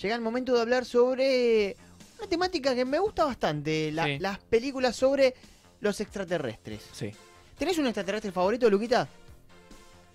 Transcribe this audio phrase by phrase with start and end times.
[0.00, 1.76] llega el momento de hablar sobre
[2.18, 4.18] una temática que me gusta bastante, la- Sí.
[4.18, 5.34] las películas sobre
[5.80, 6.82] los extraterrestres.
[6.92, 7.12] Sí.
[7.58, 9.08] ¿Tenés un extraterrestre favorito, Luquita?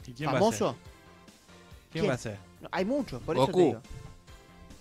[0.07, 0.71] ¿Y quién va a ¿Famoso?
[0.71, 0.81] ser?
[1.91, 2.09] ¿Quién, ¿Quién?
[2.09, 2.37] va a ser?
[2.61, 3.65] No, hay muchos, por eso te Goku.
[3.65, 3.81] digo.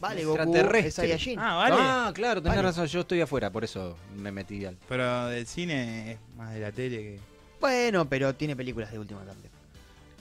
[0.01, 0.91] Vale, Goku es Extraterrestre.
[0.91, 1.39] Saiyajin.
[1.39, 1.77] Ah, vale.
[1.79, 2.69] Ah, claro, tenés Vale.
[2.69, 4.77] razón, yo estoy afuera, por eso me metí al.
[4.89, 7.21] Pero del cine es más de la tele que.
[7.61, 9.53] Bueno, pero tiene películas de última también.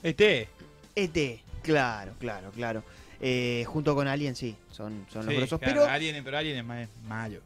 [0.04, 0.48] Este.
[0.94, 2.84] ET, claro, claro, claro.
[3.24, 5.60] Eh, junto con Alien, sí, son, son los Sí, grosos.
[5.60, 7.38] claro, Pero Alien, pero Alien es más malo.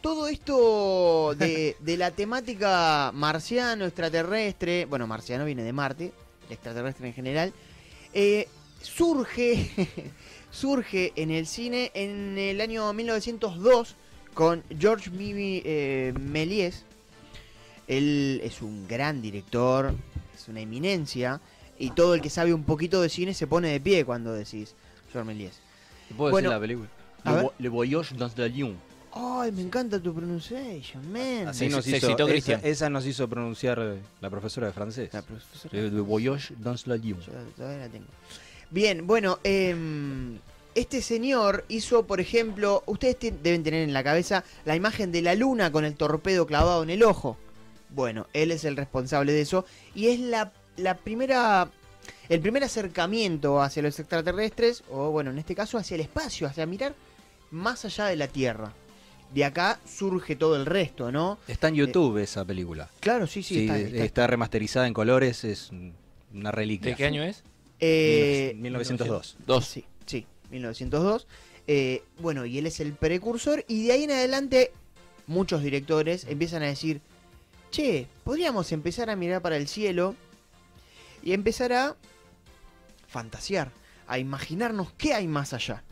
[0.00, 6.12] todo esto de, de la temática marciano, extraterrestre, bueno, marciano viene de Marte,
[6.50, 7.52] extraterrestre en general,
[8.12, 8.48] eh,
[8.82, 9.70] surge,
[10.50, 13.94] surge en el cine en el año 1902
[14.34, 16.82] con George Mimi, eh, Méliès.
[17.86, 19.94] Él es un gran director,
[20.34, 21.40] es una eminencia,
[21.78, 24.74] y todo el que sabe un poquito de cine se pone de pie cuando decís
[25.12, 25.52] George Méliès.
[26.08, 26.88] ¿Te puedo Bueno, decir la película?
[27.24, 27.42] Le, ver.
[27.44, 28.74] Vo- Le Voyage dans le Lion.
[29.12, 31.48] Ay, me encanta tu pronunciation, man.
[31.48, 32.16] Así nos se hizo,
[32.62, 35.10] esa, nos hizo pronunciar la profesora de francés.
[35.12, 37.18] La profesora- Le Le Voyage dans le Lion.
[37.20, 38.06] Yo todavía la tengo.
[38.70, 40.38] Bien, bueno, em,
[40.76, 45.22] este señor hizo, por ejemplo, ustedes te- deben tener en la cabeza la imagen de
[45.22, 47.36] la luna con el torpedo clavado en el ojo.
[47.88, 49.64] Bueno, él es el responsable de eso
[49.96, 51.68] y es la, la primera,
[52.28, 56.66] el primer acercamiento hacia los extraterrestres, o bueno, en este caso hacia el espacio, hacia
[56.66, 56.94] mirar
[57.50, 58.72] más allá de la Tierra.
[59.34, 61.38] De acá surge todo el resto, ¿no?
[61.46, 62.88] Está en YouTube esa película.
[63.00, 64.26] Claro, sí, sí, Sí, está, está, está.
[64.26, 65.94] remasterizada en colores, es un-
[66.34, 66.90] una reliquia.
[66.90, 67.42] ¿De qué año es?
[67.78, 69.36] Eh, 1902.
[69.46, 69.64] Dos.
[69.66, 71.26] Sí, sí, 1902.
[71.66, 74.72] Eh, bueno, y él es el precursor y de ahí en adelante
[75.28, 77.00] muchos directores empiezan a decir,
[77.70, 80.16] che, podríamos empezar a mirar para el cielo
[81.22, 81.96] y empezar a
[83.08, 83.70] fantasear,
[84.06, 85.82] a imaginarnos qué hay más allá.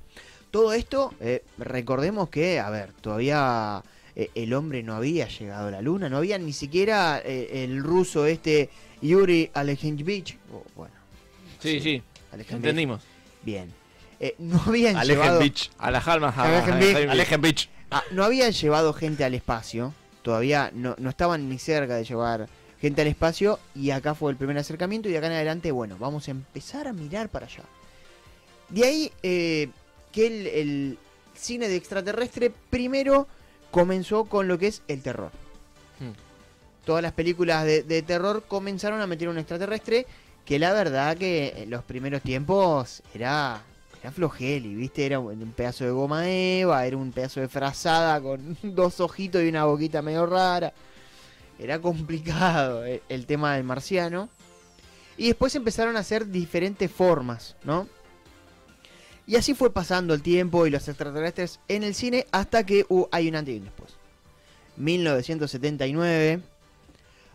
[0.50, 3.82] Todo esto, eh, recordemos que, a ver, todavía
[4.16, 7.82] eh, el hombre no había llegado a la luna, no había ni siquiera eh, el
[7.82, 8.70] ruso este
[9.03, 10.94] Yuri Alekhinevich, o, bueno,
[11.60, 12.03] Sí, sí.
[12.32, 13.03] Alekhinevich, Entendimos.
[13.42, 13.72] Bien.
[14.20, 15.70] Eh, no habían Alejen llevado, Beach.
[15.78, 16.36] A las almas.
[16.38, 17.08] a- Alejen a- Beach.
[17.08, 17.69] a- Alejen Beach.
[17.91, 19.92] ah, no habían llevado gente al espacio.
[20.22, 22.48] Todavía no, no estaban ni cerca de llevar
[22.81, 23.59] gente al espacio.
[23.75, 25.09] Y acá fue el primer acercamiento.
[25.09, 27.65] Y de acá en adelante, bueno, vamos a empezar a mirar para allá.
[28.69, 29.71] De ahí eh,
[30.12, 30.99] que el, el
[31.34, 33.27] cine de extraterrestre primero
[33.71, 35.31] comenzó con lo que es el terror.
[36.00, 36.12] Hmm.
[36.84, 40.06] Todas las películas de, de terror comenzaron a meter un extraterrestre.
[40.45, 43.60] Que la verdad que en los primeros tiempos era,
[44.00, 45.05] era flojeli, ¿viste?
[45.05, 49.43] Era un un pedazo de goma eva, era un pedazo de frazada con dos ojitos
[49.43, 50.72] y una boquita medio rara.
[51.58, 54.28] Era complicado el, el tema del marciano.
[55.16, 57.88] Y después empezaron a hacer diferentes formas, ¿no?
[59.28, 63.08] Y así fue pasando el tiempo y los extraterrestres en el cine hasta que uh,
[63.10, 63.91] hay un antes y un después.
[64.78, 66.41] 1979,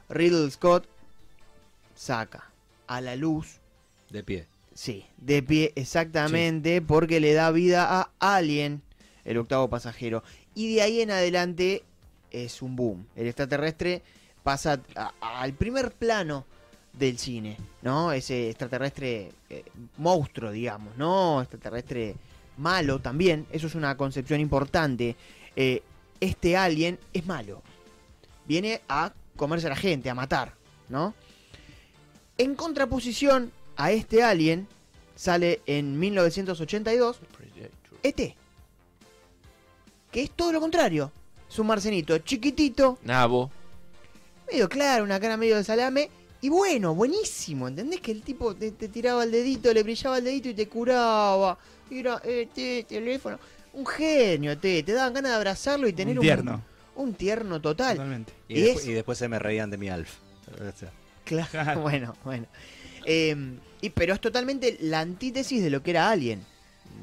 [0.09, 0.87] Riddle Scott
[1.95, 2.49] saca
[2.87, 3.59] a la luz
[4.09, 4.47] De pie.
[4.73, 8.81] Sí, de pie exactamente, porque le da vida a Alien,
[9.23, 10.23] el octavo pasajero.
[10.55, 11.83] Y de ahí en adelante
[12.33, 13.05] es un boom.
[13.15, 14.01] El extraterrestre
[14.43, 14.81] pasa
[15.21, 16.45] al primer plano
[16.91, 18.11] del cine, ¿no?
[18.11, 19.63] Ese extraterrestre eh,
[19.97, 21.41] monstruo, digamos, ¿no?
[21.41, 22.15] Extraterrestre
[22.57, 23.47] malo también.
[23.51, 25.15] Eso es una concepción importante.
[25.55, 25.81] Eh,
[26.19, 27.61] este alien es malo.
[28.45, 30.53] Viene a comerse a la gente, a matar,
[30.89, 31.13] ¿no?
[32.37, 34.67] En contraposición a este alien
[35.15, 37.19] sale en 1982
[38.03, 38.35] ET.
[40.11, 41.11] Que es todo lo contrario.
[41.53, 43.51] Es un marcenito chiquitito, Nabo.
[44.51, 46.09] medio claro, una cara medio de salame.
[46.41, 48.01] Y bueno, buenísimo, ¿entendés?
[48.01, 51.57] Que el tipo te, te tiraba el dedito, le brillaba el dedito y te curaba.
[51.89, 53.39] Y era, ET, teléfono.
[53.73, 56.63] Un genio, te, te daban ganas de abrazarlo y tener Un tierno.
[56.95, 57.95] un, un tierno total.
[57.97, 58.33] Totalmente.
[58.49, 60.11] Y, Y después, es- y después se me reían de mi Alf.
[61.23, 61.81] Claro.
[61.81, 62.47] bueno, bueno.
[63.05, 63.35] Eh,
[63.81, 66.43] y, pero es totalmente la antítesis de lo que era Alien.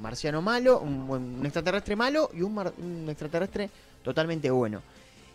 [0.00, 3.69] Un marciano malo, un, un extraterrestre malo y un, mar- un extraterrestre
[4.03, 4.80] totalmente bueno.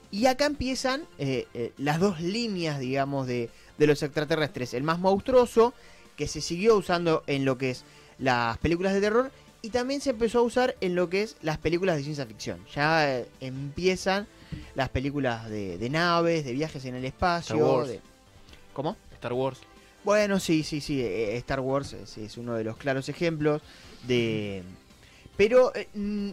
[0.10, 4.74] Y acá empiezan eh, eh, las dos líneas, digamos, de, de los extraterrestres.
[4.74, 5.76] El más monstruoso,
[6.18, 7.84] que se siguió usando en lo que es
[8.18, 9.30] las películas de terror,
[9.62, 12.60] y también se empezó a usar en lo que es las películas de ciencia ficción.
[12.74, 14.26] Ya eh, empiezan
[14.74, 17.56] las películas de, de naves, de viajes en el espacio.
[17.56, 17.88] Star Wars.
[17.90, 18.02] de-
[18.74, 18.98] ¿Cómo?
[19.14, 19.60] Star Wars.
[20.06, 21.02] Bueno, sí, sí, sí.
[21.02, 23.62] eh, Star Wars es, es uno de los claros ejemplos
[24.08, 24.64] de.
[25.36, 25.88] Pero eh,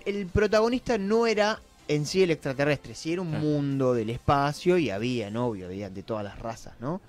[0.05, 4.91] el protagonista no era en sí el extraterrestre, sí era un mundo del espacio y
[4.91, 5.47] había, ¿no?
[5.49, 7.01] Obvio, había de todas las razas, ¿no?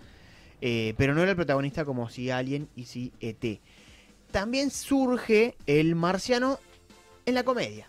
[0.62, 3.60] Eh, pero no era el protagonista como si Alien y si ET.
[4.32, 6.60] También surge el marciano
[7.26, 7.88] en la comedia.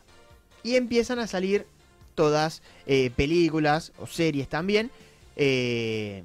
[0.63, 1.67] Y empiezan a salir
[2.15, 4.91] todas eh, películas o series también
[5.37, 6.23] eh,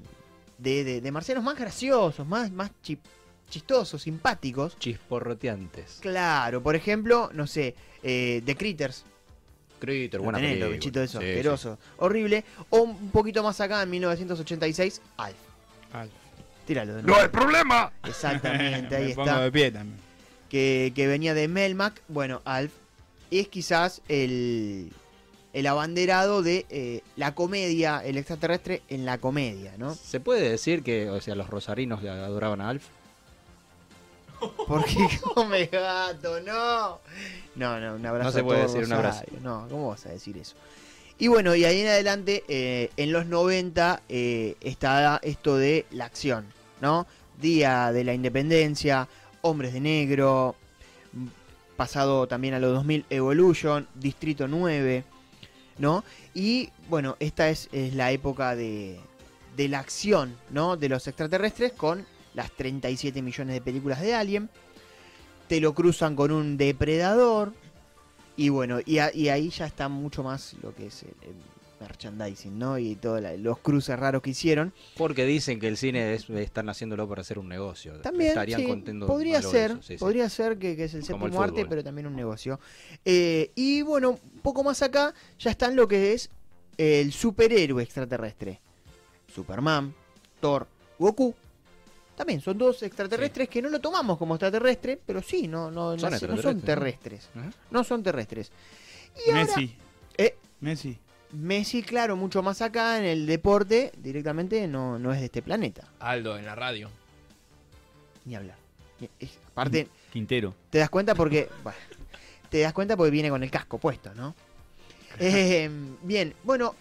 [0.59, 2.99] de, de- de marcianos más graciosos, más, más chi-
[3.49, 4.77] chistosos, simpáticos.
[4.79, 5.97] Chisporroteantes.
[6.01, 9.05] Claro, por ejemplo, no sé, eh, The Critters,
[9.79, 10.67] Critter, buena tenés, película.
[10.67, 11.31] los bichitos esos, Sí, sí.
[11.31, 12.43] asquerosos, horrible.
[12.69, 15.35] O un poquito más acá, en 1986, Alf.
[15.93, 16.11] Alf.
[16.67, 17.19] Tíralo de nuevo.
[17.19, 17.91] hay problema!
[18.03, 19.41] Exactamente, ahí Me pongo está.
[19.41, 19.99] de pie también.
[20.49, 22.01] Que, que venía de Melmac.
[22.07, 22.71] Bueno, Alf
[23.31, 24.91] es quizás el,
[25.53, 29.95] el abanderado de eh, la comedia, el extraterrestre en la comedia, ¿no?
[29.95, 32.83] ¿Se puede decir que, o sea, los rosarinos le adoraban a Alf?
[34.67, 34.95] Porque
[35.33, 36.99] come gato, no.
[37.55, 38.29] No, no, un abrazo.
[38.29, 39.23] No se puede decir un abrazo.
[39.41, 40.55] No, ¿cómo vas a decir eso?
[41.17, 46.05] Y bueno, y ahí en adelante, eh, en los 90, eh, está esto de la
[46.05, 46.45] acción,
[46.79, 47.05] ¿no?
[47.41, 49.07] Día de la Independencia,
[49.41, 50.55] Hombres de Negro,
[51.13, 51.29] m-
[51.75, 55.03] pasado también a los 2000, Evolution, Distrito 9,
[55.79, 56.03] ¿no?
[56.33, 58.99] Y bueno, esta es, la época de,
[59.57, 60.77] de la acción, ¿no?
[60.77, 64.49] De los extraterrestres con las 37 millones de películas de Alien.
[65.47, 67.53] Te lo cruzan con un depredador.
[68.37, 71.35] Y bueno, y, ahí ya está mucho más lo que es el
[71.79, 72.77] merchandising, ¿no?
[72.77, 74.73] Y todos los cruces raros que hicieron.
[74.97, 77.99] Porque dicen que el cine es, están haciéndolo para hacer un negocio.
[78.01, 79.97] También, Estarían sí, podría ser, eso, sí, sí.
[79.97, 82.59] podría ser que, que es el Como el séptimo arte, pero también un negocio.
[83.05, 86.29] Eh, y bueno, un poco más acá ya está en lo que es
[86.77, 88.61] el superhéroe extraterrestre.
[89.33, 89.93] Superman,
[90.39, 90.67] Thor,
[90.97, 91.35] Goku.
[92.15, 96.11] También son dos extraterrestres que no lo tomamos como extraterrestre, pero sí, no, no, Son
[96.11, 96.63] no, no son ¿no?
[96.63, 97.29] terrestres.
[97.71, 98.51] No son terrestres.
[99.25, 99.75] Y ahora, Messi.
[100.17, 100.35] Eh.
[100.59, 100.99] Messi.
[101.31, 105.87] Messi, claro, mucho más acá en el deporte, directamente no, no es de este planeta.
[105.99, 106.89] Aldo en la radio.
[108.25, 108.57] Ni hablar.
[109.19, 110.55] Es- Aparte, Quintero.
[110.69, 111.47] te das cuenta porque.
[111.63, 111.77] bueno,
[112.49, 114.33] te das cuenta porque viene con el casco puesto, ¿no?
[115.19, 115.69] Eh,
[116.03, 116.75] bien, bueno,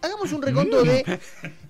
[0.00, 1.20] hagamos un reconto de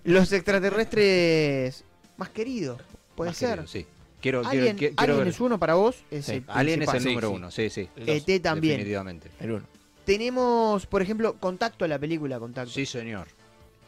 [0.04, 1.84] los extraterrestres
[2.16, 2.80] más queridos.
[3.14, 3.50] Puede Más ser.
[3.50, 3.86] querido, sí.
[4.20, 5.28] Quiero, quiero, Alien, qui- quiero Alien ver.
[5.28, 5.96] es uno para vos.
[6.10, 7.34] Es Sí, el Alien es el número sí.
[7.34, 7.88] uno, sí, sí.
[7.96, 8.74] ET también.
[8.76, 9.30] Definitivamente.
[9.40, 9.66] El uno.
[10.04, 12.70] Tenemos, por ejemplo, Contacto, la película Contacto.
[12.72, 13.28] Sí, señor.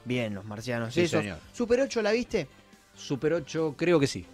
[0.04, 0.94] Bien, los marcianos.
[0.94, 1.20] Sí, esos.
[1.20, 1.38] señor.
[1.52, 2.46] Super 8, ¿la viste?
[2.94, 4.24] Super 8, creo que sí.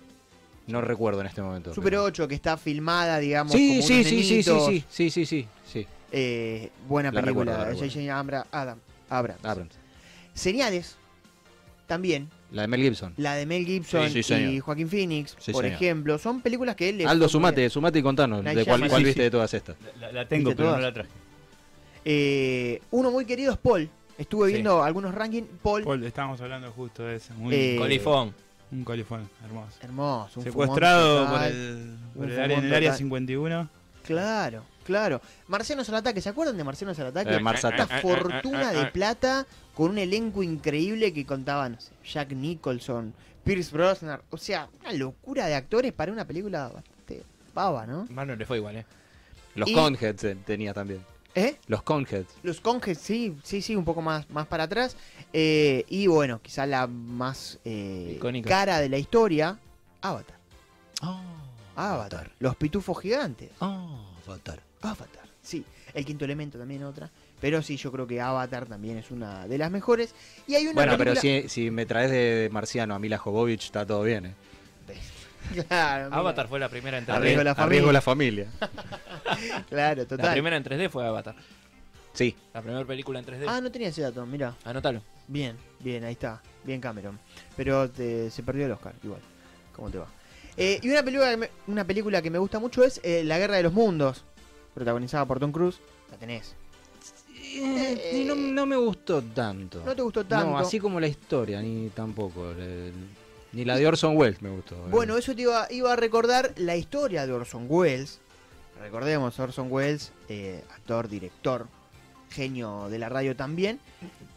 [0.67, 1.73] No recuerdo en este momento.
[1.75, 3.53] Super pero- 8, que está filmada, digamos.
[3.53, 5.87] Sí, como sí, unos sí, sí, sí, sí, sí, sí, sí, sí.
[6.13, 7.73] Eh, buena La película.
[7.75, 8.15] J.J.
[8.15, 9.39] Abrams.
[9.43, 9.75] Abrams.
[10.35, 10.97] Señales.
[11.87, 12.29] También.
[12.53, 13.15] La de Mel Gibson.
[13.17, 14.61] La de Mel Gibson Sí, sí, y.
[14.61, 15.77] Joaquín Phoenix, Sí, por señor.
[15.77, 16.19] ejemplo.
[16.19, 18.43] Son películas que él le Aldo, sumate, sumate y contanos.
[18.45, 18.91] Night ¿De cuál, Shyamalan.
[18.91, 19.25] cuál Sí, viste sí.
[19.25, 19.77] de todas estas?
[20.01, 21.09] La, la tengo, ¿Viste pero no la traje.
[22.05, 23.89] Eh, uno muy querido es Paul.
[24.19, 24.53] Estuve Sí.
[24.55, 25.49] viendo algunos rankings.
[25.63, 27.33] Paul, Paul, estábamos hablando justo de eso.
[27.35, 28.35] Muy, Eh, Colifón.
[28.73, 29.79] un colifón, hermoso.
[29.83, 30.41] hermoso.
[30.41, 32.99] un Secuestrado por el, por Un el área, en el área total.
[32.99, 33.69] 51.
[34.05, 35.21] Claro, claro.
[35.49, 37.35] Marcianos al ataque, ¿se acuerdan de Marcianos al ataque?
[37.35, 38.01] Eh, Attack.
[38.03, 43.15] fortuna de plata con un elenco increíble que contaban no sé, Jack Nicholson,
[43.45, 44.21] Pierce Brosnan.
[44.31, 47.23] O sea, una locura de actores para una película bastante
[47.55, 48.07] pava, ¿no?
[48.11, 48.87] Más no le fue igual, ¿eh?
[49.55, 51.01] Los Y- Conheads eh, tenía también.
[51.35, 51.57] ¿Eh?
[51.69, 52.35] Los Conheads.
[52.43, 54.97] Los Conges, sí, sí, sí, un poco más, más para atrás.
[55.33, 58.49] Eh, y bueno, quizá la más eh, Icónica.
[58.49, 59.59] cara de la historia,
[60.01, 60.37] Avatar.
[61.03, 61.21] Oh,
[61.77, 62.31] Avatar.
[62.41, 63.51] Los pitufos gigantes.
[63.61, 64.61] Oh, Avatar.
[64.83, 65.29] Avatar.
[65.43, 67.11] Sí, el quinto elemento también otra.
[67.41, 70.15] Pero sí, yo creo que Avatar también es una de las mejores.
[70.47, 73.87] Y hay una Bueno, pero si, si me traes de Marciano a Mila Jovovich, está
[73.87, 74.27] todo bien.
[74.27, 74.35] ¿eh?
[75.69, 76.15] Claro.
[76.15, 77.15] Avatar fue la primera en 3D.
[77.15, 77.65] Arriesgo la familia.
[77.65, 78.47] Arriesgo la familia.
[79.69, 80.33] Claro, La total.
[80.33, 81.35] primera en 3D fue Avatar.
[82.13, 82.35] Sí.
[82.53, 83.45] La primera película en 3D.
[83.49, 84.57] Ah, no tenía ese dato, mira.
[84.65, 85.03] Anótalo.
[85.29, 86.43] Bien, bien, ahí está.
[86.65, 87.19] Bien Cameron.
[87.57, 89.21] Pero te- se perdió el Oscar, igual.
[89.77, 90.07] ¿Cómo te va?
[90.57, 93.39] Eh, y una película, que me, una película que me gusta mucho es eh, La
[93.39, 94.25] Guerra de los Mundos,
[94.75, 95.79] protagonizada por Tom Cruise.
[96.11, 96.55] La tenés.
[97.43, 99.83] Eh, no, no me gustó tanto.
[99.85, 100.51] No te gustó tanto.
[100.51, 102.51] No, así como la historia, ni tampoco.
[102.53, 102.93] El-
[103.53, 104.77] ni la de Orson Welles me gustó.
[104.89, 108.21] Bueno, eso te iba, iba a recordar la historia de Orson Welles.
[108.81, 111.67] Recordemos, Orson Welles, eh, actor, director,
[112.31, 113.79] genio de la radio también.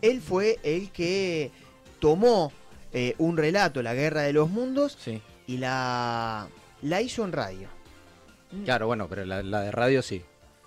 [0.02, 1.52] Él fue el que
[2.00, 2.52] tomó
[2.92, 5.22] eh, un relato, La Guerra de los Mundos, Sí.
[5.48, 6.48] y la,
[6.82, 7.68] la hizo en radio.
[8.66, 10.22] Claro, bueno, pero la, la de radio sí.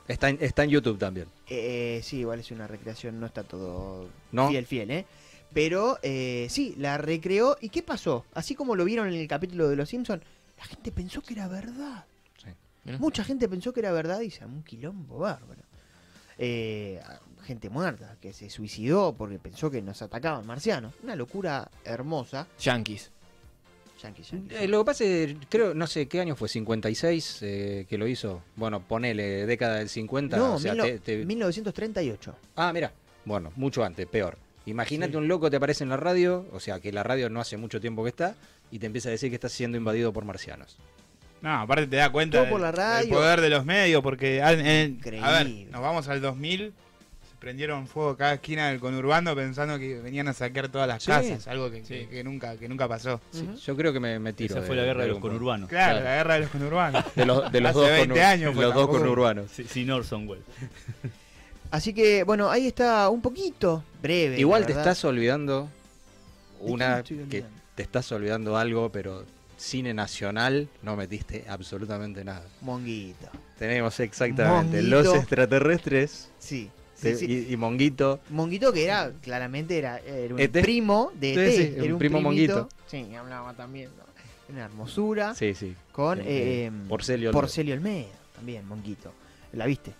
[0.09, 1.27] Está en, está en YouTube también.
[1.49, 4.49] Eh, sí, igual es una recreación, no está todo ¿No?
[4.49, 5.05] fiel, fiel, ¿eh?
[5.53, 7.57] Pero eh, sí, la recreó.
[7.61, 8.25] ¿Y qué pasó?
[8.35, 10.23] Así como lo vieron en el capítulo de Los Simpsons,
[10.59, 12.05] la gente pensó que era verdad.
[12.87, 12.99] Mirá.
[12.99, 15.63] Mucha gente pensó que era verdad y se un quilombo bárbaro.
[16.39, 17.01] Eh,
[17.45, 20.95] gente muerta que se suicidó porque pensó que nos atacaban marcianos.
[21.03, 22.47] Una locura hermosa.
[22.59, 23.11] Yankees.
[24.03, 24.61] Yankees, Yankees.
[24.61, 26.49] Eh, lo que pasa es, creo, no sé, ¿qué año fue?
[26.49, 28.43] ¿56 eh, que lo hizo?
[28.57, 30.37] Bueno, ponele, década del 50.
[30.37, 32.37] no, o sea, mil- te- te- 1938.
[32.57, 32.93] Ah, mira.
[33.25, 34.37] Bueno, mucho antes, peor.
[34.67, 35.17] Imagínate Sí.
[35.19, 37.81] un loco te aparece en la radio, o sea, que la radio no hace mucho
[37.81, 38.35] tiempo que está,
[38.71, 40.77] y te empieza a decir que está siendo invadido por marcianos.
[41.43, 44.95] No, aparte te da cuenta del, por la del poder de los medios, porque en-
[44.97, 45.27] Increíble.
[45.27, 46.73] a ver, nos vamos al 2000,
[47.31, 51.11] se prendieron fuego cada esquina del conurbano pensando que venían a saquear todas las Sí.
[51.11, 51.89] casas, algo que, Sí.
[51.95, 53.21] que- que nunca que nunca pasó.
[53.65, 54.55] Yo creo que me, me tiro.
[54.55, 55.69] Esa de- fue la guerra de los conurbanos.
[55.69, 56.05] Claro, Claro.
[56.05, 57.05] la guerra de los conurbanos.
[57.15, 59.51] De los, de los Hace dos, 20 años fue los dos conurbanos.
[59.53, 60.45] Sí, Sin Orson Welles.
[61.71, 64.39] Así que, bueno, ahí está un poquito breve.
[64.39, 64.83] Igual te verdad.
[64.93, 65.69] estás olvidando ¿De
[66.59, 69.25] qué me una que te estás olvidando algo, pero
[69.57, 72.45] cine nacional no metiste absolutamente nada.
[72.61, 73.29] Monguito.
[73.59, 75.03] Tenemos exactamente Monguito.
[75.03, 76.71] los extraterrestres Sí.
[76.95, 77.47] sí, te- sí.
[77.49, 78.21] Y, y Monguito.
[78.31, 80.61] Monguito que era, claramente era, era un ET.
[80.61, 81.51] primo de ET.
[81.57, 82.55] sí, era un primo primito.
[82.55, 82.69] Monguito.
[82.87, 83.91] Sí, hablaba también.
[83.97, 84.05] ¿no?
[84.55, 85.35] Una hermosura.
[85.35, 85.75] Sí, sí.
[85.93, 87.41] Con Eh, eh, eh, Porcelio Olmedo.
[87.41, 88.09] Porcelio Olmedo.
[88.37, 89.13] También, Monguito.
[89.55, 89.93] ¿La viste?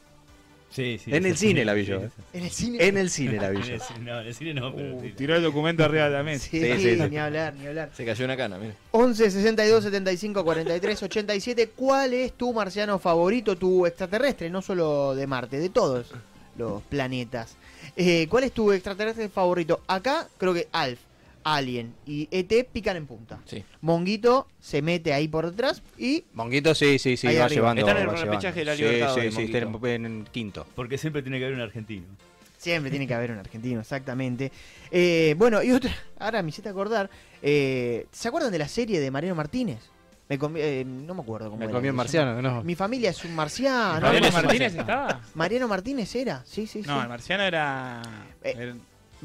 [0.71, 1.15] Sí, sí.
[1.15, 2.11] En el cine la vi yo, eh.
[2.35, 2.87] En el cine.
[2.87, 3.75] En el cine la vi En yo.
[3.75, 5.13] el cine- No, en el cine no, pero Uh, sí.
[5.17, 6.49] tiró el documento arriba de la mesa.
[6.51, 7.03] Sí, Sí, sí, sí.
[7.11, 7.91] ni hablar, ni hablar.
[7.97, 8.75] Se cayó una cana, mira.
[8.91, 11.69] 11 62 75 43 87.
[11.75, 14.51] ¿Cuál es tu marciano favorito, tu extraterrestre?
[14.51, 16.13] No solo de Marte, de todos
[16.59, 17.57] los planetas.
[17.97, 19.81] Eh, ¿Cuál es tu extraterrestre favorito?
[19.87, 20.99] Acá creo que Alf,
[21.49, 23.39] Alien y ET pican en punta.
[23.45, 23.65] Sí.
[23.81, 27.49] Monguito se mete ahí por detrás y Monguito sí, sí, sí, va arriba.
[27.73, 27.87] llevando.
[27.87, 30.67] Está en el repechaje de la Sí, Libertadores, Sí, sí, está en, en el quinto.
[30.75, 32.05] Porque siempre tiene que haber un argentino.
[32.59, 34.51] siempre tiene que haber un argentino, exactamente.
[34.91, 37.09] Eh, bueno, y otra, ahora me hiciste acordar,
[37.43, 39.79] eh, ¿se acuerdan de la serie de Mariano Martínez?
[40.29, 42.65] Me comí- eh, no me acuerdo cómo Me era comí se marciano, no.
[42.65, 44.01] Mi familia es un marciano.
[44.01, 44.33] ¿Mariano.
[44.33, 45.21] Martínez estaba?
[45.35, 46.89] Mariano Martínez era, sí, sí, sí.
[46.89, 48.03] No, el marciano era.
[48.43, 48.75] Eh,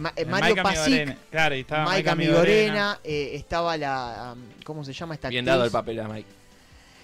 [0.02, 1.18] Ma- eh, el Mario Maika Pasic, Migorena.
[1.30, 5.52] Claro, y estaba Migorena, eh, estaba la, um, ¿cómo se llama esta Bien actriz?
[5.54, 6.30] dado el papel a Mike.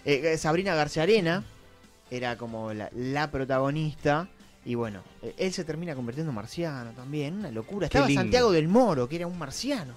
[0.05, 1.43] Eh, eh, Sabrina García Arena
[2.11, 4.27] era como la, la protagonista.
[4.65, 7.35] Y bueno, eh, él se termina convirtiendo en marciano también.
[7.39, 7.85] Una locura.
[7.87, 8.09] Estaba.
[8.09, 9.93] Santiago del Moro, que era un marciano.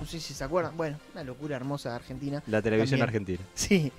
[0.00, 0.76] No sé si se acuerdan.
[0.76, 2.42] Bueno, una locura hermosa de Argentina.
[2.46, 3.08] La televisión También.
[3.08, 3.48] argentina.
[3.54, 3.92] Sí.